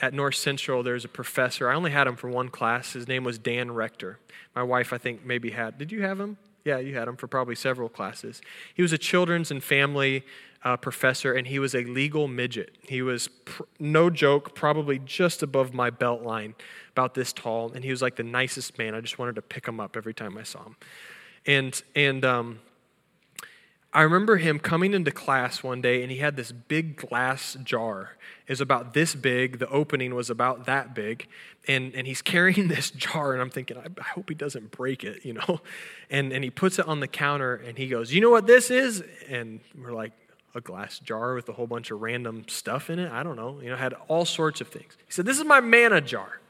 [0.00, 1.70] at North Central, there's a professor.
[1.70, 2.92] I only had him for one class.
[2.92, 4.18] His name was Dan Rector.
[4.54, 5.78] My wife, I think, maybe had.
[5.78, 6.36] Did you have him?
[6.64, 8.40] Yeah, you had him for probably several classes.
[8.74, 10.24] He was a children's and family
[10.64, 12.76] uh, professor, and he was a legal midget.
[12.82, 16.54] He was, pr- no joke, probably just above my belt line,
[16.92, 18.94] about this tall, and he was like the nicest man.
[18.94, 20.76] I just wanted to pick him up every time I saw him.
[21.46, 22.60] And, and um,
[23.92, 28.16] I remember him coming into class one day, and he had this big glass jar.
[28.46, 29.58] It was about this big.
[29.58, 31.26] The opening was about that big.
[31.66, 35.02] And, and he's carrying this jar, and I'm thinking, I, I hope he doesn't break
[35.02, 35.60] it, you know?
[36.10, 38.70] And, and he puts it on the counter, and he goes, You know what this
[38.70, 39.02] is?
[39.30, 40.12] And we're like,
[40.54, 43.10] a glass jar with a whole bunch of random stuff in it.
[43.10, 43.60] I don't know.
[43.60, 44.96] You know, had all sorts of things.
[45.06, 46.40] He said, This is my manna jar.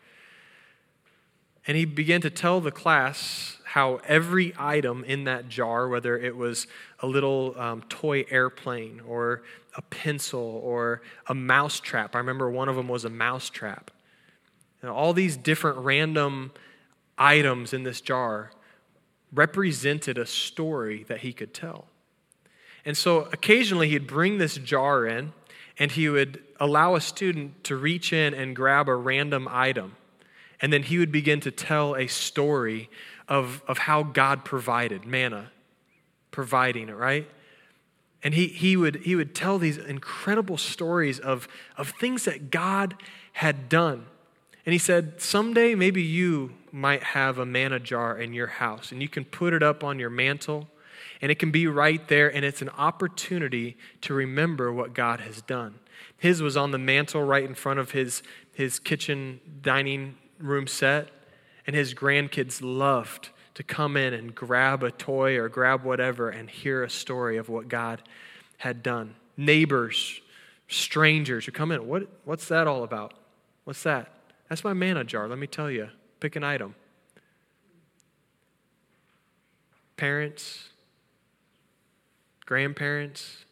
[1.67, 6.37] And he began to tell the class how every item in that jar, whether it
[6.37, 6.67] was
[6.99, 9.43] a little um, toy airplane or
[9.77, 13.91] a pencil or a mouse trap, I remember one of them was a mouse trap.
[14.85, 16.51] All these different random
[17.17, 18.51] items in this jar
[19.33, 21.87] represented a story that he could tell.
[22.85, 25.33] And so occasionally he'd bring this jar in
[25.79, 29.97] and he would allow a student to reach in and grab a random item.
[30.61, 32.89] And then he would begin to tell a story
[33.29, 35.51] of, of how God provided manna,
[36.31, 37.29] providing it, right?
[38.23, 42.95] And he, he, would, he would tell these incredible stories of, of things that God
[43.33, 44.07] had done.
[44.65, 49.03] And he said, Someday maybe you might have a manna jar in your house, and
[49.03, 50.69] you can put it up on your mantel
[51.23, 55.41] and it can be right there, and it's an opportunity to remember what God has
[55.41, 55.77] done.
[56.19, 61.09] His was on the mantel right in front of his, his kitchen dining room set,
[61.65, 66.51] and his grandkids loved to come in and grab a toy or grab whatever and
[66.51, 68.03] hear a story of what God
[68.59, 69.15] had done.
[69.37, 70.21] Neighbors,
[70.67, 73.15] strangers who come in, what, what's that all about?
[73.63, 74.11] What's that?
[74.49, 75.89] That's my manna jar, let me tell you.
[76.19, 76.75] Pick an item.
[79.97, 80.71] Parents,
[82.53, 83.47] Grandparents,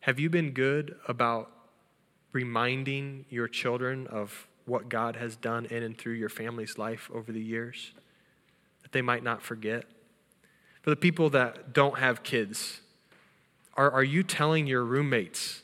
[0.00, 1.50] have you been good about
[2.30, 7.32] reminding your children of what God has done in and through your family's life over
[7.32, 7.92] the years?
[8.82, 9.86] That they might not forget?
[10.82, 12.82] For the people that don't have kids,
[13.78, 15.62] are, are you telling your roommates?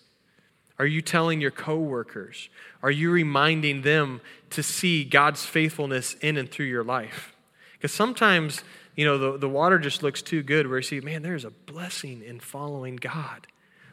[0.78, 2.48] Are you telling your coworkers?
[2.82, 7.34] Are you reminding them to see God's faithfulness in and through your life?
[7.74, 8.64] Because sometimes
[8.96, 11.50] you know, the, the water just looks too good where you see, man, there's a
[11.50, 13.46] blessing in following God.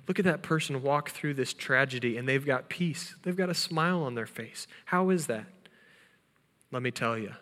[0.07, 3.15] Look at that person walk through this tragedy and they've got peace.
[3.23, 4.65] They've got a smile on their face.
[4.85, 5.45] How is that?
[6.71, 7.33] Let me tell you.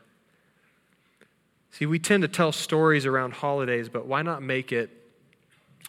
[1.72, 4.90] See, we tend to tell stories around holidays, but why not make it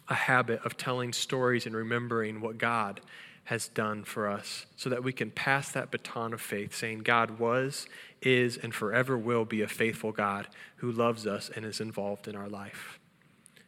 [0.07, 3.01] a habit of telling stories and remembering what God
[3.45, 7.39] has done for us so that we can pass that baton of faith, saying, God
[7.39, 7.87] was,
[8.25, 10.47] is, and forever will be a faithful God
[10.77, 12.99] who loves us and is involved in our life.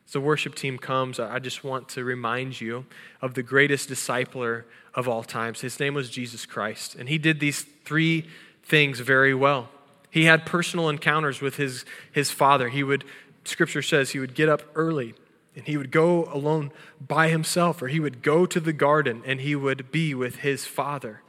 [0.06, 2.86] As the worship team comes, I just want to remind you
[3.22, 5.62] of the greatest discipler of all times.
[5.62, 8.28] His name was Jesus Christ, and he did these three
[8.64, 9.70] things very well.
[10.10, 12.70] He had personal encounters with his, his father.
[12.70, 13.04] He would,
[13.44, 15.14] scripture says, he would get up early
[15.56, 19.42] and he would go alone by himself, or he would go to the garden and
[19.42, 21.22] he would be with his father.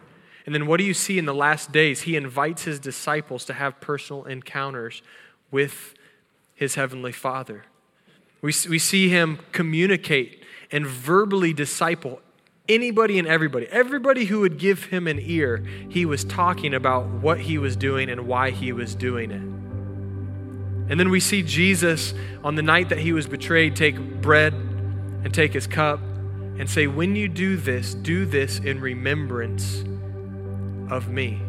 [0.46, 2.02] And then what do you see in the last days?
[2.02, 5.02] He invites his disciples to have personal encounters
[5.50, 5.94] with
[6.54, 7.64] his heavenly father.
[8.40, 12.20] We, we see him communicate and verbally disciple
[12.68, 13.66] anybody and everybody.
[13.68, 18.08] Everybody who would give him an ear, he was talking about what he was doing
[18.08, 19.42] and why he was doing it.
[20.88, 25.34] And then we see Jesus on the night that he was betrayed take bread and
[25.34, 25.98] take his cup
[26.58, 29.84] and say, When you do this, do this in remembrance
[30.90, 31.40] of me.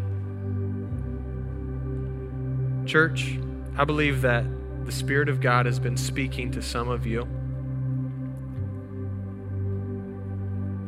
[2.85, 3.37] Church,
[3.77, 4.45] I believe that
[4.85, 7.23] the Spirit of God has been speaking to some of you.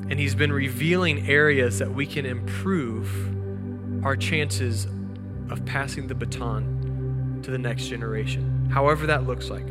[0.10, 3.36] And He's been revealing areas that we can improve
[4.06, 4.86] our chances
[5.50, 9.66] of passing the baton to the next generation, however that looks like.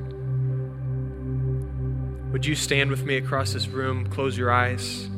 [2.33, 5.09] Would you stand with me across this room, close your eyes,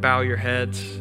[0.00, 1.00] bow your heads?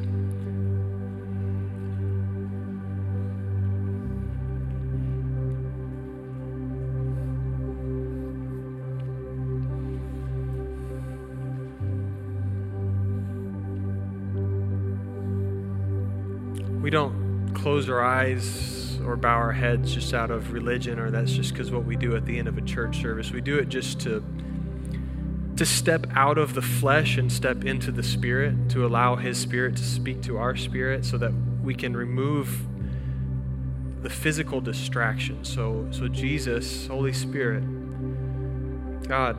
[17.83, 21.69] Close our eyes or bow our heads just out of religion or that's just because
[21.69, 23.31] what we do at the end of a church service.
[23.31, 24.23] We do it just to
[25.57, 29.75] to step out of the flesh and step into the spirit, to allow his spirit
[29.75, 31.31] to speak to our spirit so that
[31.61, 32.65] we can remove
[34.01, 35.43] the physical distraction.
[35.43, 37.63] So so Jesus, Holy Spirit,
[39.07, 39.35] God,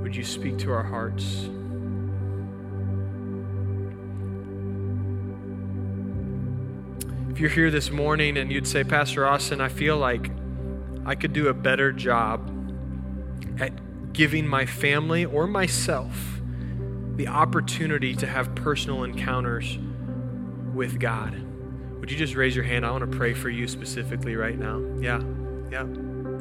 [0.00, 1.48] would you speak to our hearts?
[7.40, 10.30] You're here this morning and you'd say, Pastor Austin, I feel like
[11.06, 12.46] I could do a better job
[13.58, 16.14] at giving my family or myself
[17.16, 19.78] the opportunity to have personal encounters
[20.74, 21.34] with God.
[21.98, 22.84] Would you just raise your hand?
[22.84, 24.78] I want to pray for you specifically right now.
[25.00, 25.22] Yeah,
[25.70, 25.86] yeah,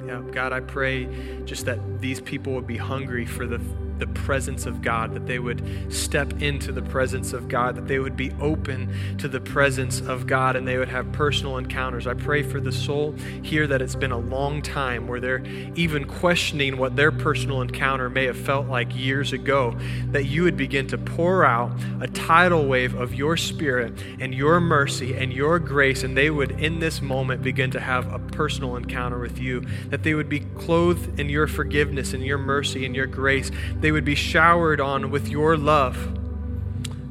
[0.06, 0.22] yeah.
[0.34, 1.08] God, I pray
[1.46, 3.62] just that these people would be hungry for the
[4.00, 8.00] the presence of God, that they would step into the presence of God, that they
[8.00, 12.08] would be open to the presence of God, and they would have personal encounters.
[12.08, 15.44] I pray for the soul here that it's been a long time where they're
[15.76, 19.78] even questioning what their personal encounter may have felt like years ago,
[20.08, 21.72] that you would begin to pour out
[22.02, 26.52] a tidal wave of your spirit and your mercy and your grace, and they would,
[26.52, 30.40] in this moment, begin to have a personal encounter with you, that they would be
[30.40, 33.52] clothed in your forgiveness and your mercy and your grace.
[33.76, 35.98] They they would be showered on with your love.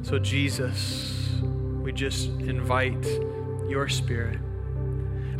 [0.01, 3.05] So, Jesus, we just invite
[3.67, 4.39] your spirit.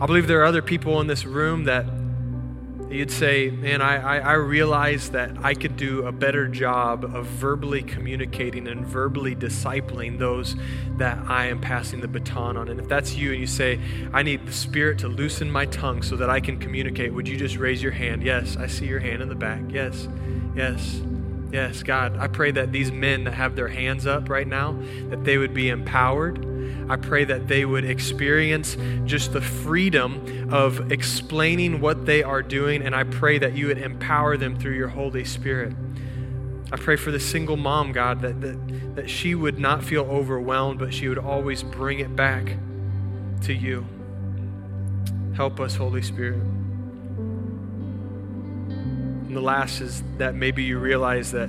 [0.02, 1.86] I believe there are other people in this room that
[2.90, 7.26] you'd say, Man, I, I, I, realize that I could do a better job of
[7.26, 10.58] verbally communicating and verbally discipling those
[10.98, 12.68] that I am passing the baton on.
[12.68, 13.80] And if that's you and you say,
[14.12, 17.38] I need the Spirit to loosen my tongue so that I can communicate, would you
[17.38, 18.24] just raise your hand?
[18.24, 19.62] Yes, I see your hand in the back.
[19.70, 20.10] Yes,
[20.54, 21.02] yes.
[21.52, 24.80] Yes, God, I pray that these men that have their hands up right now,
[25.10, 26.46] that they would be empowered.
[26.90, 32.84] I pray that they would experience just the freedom of explaining what they are doing,
[32.84, 35.74] and I pray that you would empower them through your Holy Spirit.
[36.72, 40.78] I pray for the single mom, God, that, that, that she would not feel overwhelmed,
[40.78, 42.58] but she would always bring it back
[43.42, 43.88] to you.
[45.36, 46.44] Help us, Holy Spirit.
[49.40, 51.48] The last is that maybe you realize that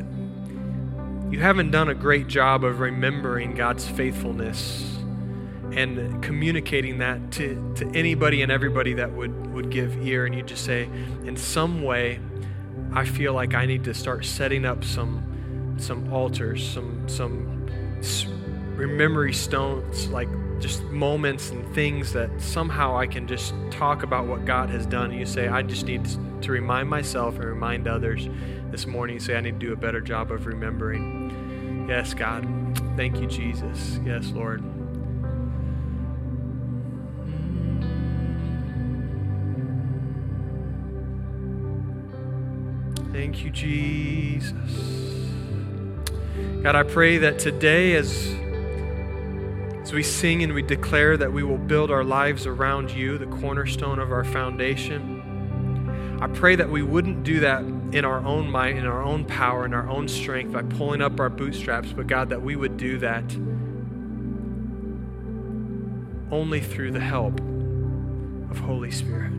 [1.28, 4.97] you haven't done a great job of remembering God's faithfulness
[5.72, 10.24] and communicating that to, to anybody and everybody that would, would give ear.
[10.24, 10.84] And you just say,
[11.24, 12.20] in some way,
[12.93, 17.66] I feel like I need to start setting up some, some altars, some, some
[18.78, 20.28] memory stones, like
[20.61, 25.11] just moments and things that somehow I can just talk about what God has done.
[25.11, 26.09] And you say, I just need
[26.43, 28.29] to remind myself and remind others
[28.71, 29.15] this morning.
[29.15, 31.87] You say, I need to do a better job of remembering.
[31.89, 32.47] Yes, God.
[32.97, 33.99] Thank you, Jesus.
[34.05, 34.63] Yes, Lord.
[43.13, 44.53] Thank you, Jesus.
[46.63, 48.35] God, I pray that today, as
[49.91, 53.26] as we sing and we declare that we will build our lives around you, the
[53.26, 58.76] cornerstone of our foundation, I pray that we wouldn't do that in our own might,
[58.76, 62.28] in our own power, in our own strength, by pulling up our bootstraps, but God,
[62.28, 63.24] that we would do that
[66.30, 67.41] only through the help
[68.49, 69.32] of Holy Spirit.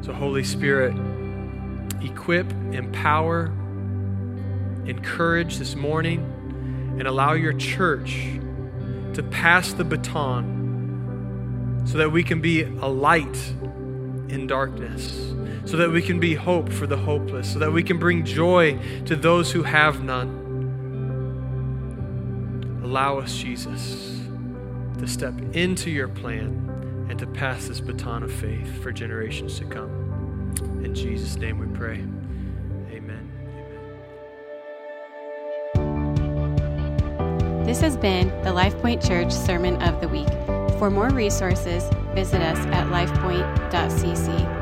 [0.00, 0.96] So, Holy Spirit,
[2.02, 3.52] equip, empower,
[4.86, 6.20] encourage this morning,
[6.98, 8.40] and allow your church
[9.14, 13.52] to pass the baton so that we can be a light
[14.28, 15.32] in darkness,
[15.64, 18.78] so that we can be hope for the hopeless, so that we can bring joy
[19.06, 20.38] to those who have none.
[22.84, 24.20] Allow us, Jesus,
[24.98, 29.64] to step into your plan and to pass this baton of faith for generations to
[29.64, 30.54] come.
[30.84, 32.04] In Jesus' name we pray.
[37.70, 40.26] This has been the LifePoint Church Sermon of the Week.
[40.80, 44.59] For more resources, visit us at lifepoint.cc.